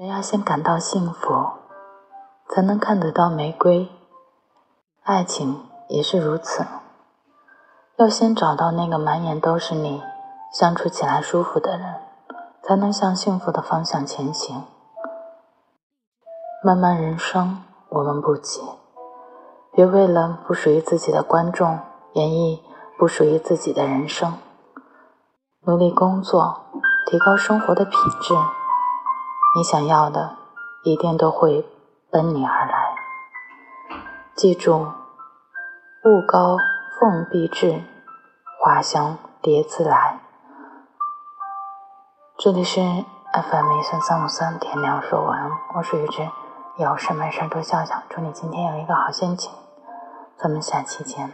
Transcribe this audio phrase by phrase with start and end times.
[0.00, 1.28] 人要先感到幸福，
[2.48, 3.90] 才能看得到玫瑰。
[5.02, 6.64] 爱情也是如此，
[7.96, 10.02] 要先找到那个满眼都是你、
[10.54, 11.96] 相处起来舒服的人，
[12.62, 14.64] 才能向幸福的方向前行。
[16.64, 18.62] 漫漫人生，我们不急，
[19.70, 21.78] 别为了不属于自己的观众
[22.14, 22.60] 演绎
[22.98, 24.32] 不属于自己的人生。
[25.66, 26.62] 努力工作，
[27.04, 27.92] 提高生活的品
[28.22, 28.34] 质。
[29.52, 30.36] 你想要的，
[30.84, 31.66] 一定都会
[32.08, 32.94] 奔你而来。
[34.36, 34.92] 记住，
[36.04, 36.56] 物高
[37.00, 37.82] 凤必至，
[38.60, 40.20] 花香蝶自来。
[42.38, 46.30] 这里是 FM 一三三五三，天亮说晚安，我是雨之，
[46.76, 48.04] 有事没事多笑笑。
[48.08, 49.52] 祝你今天有一个好心情，
[50.38, 51.32] 咱们下期见。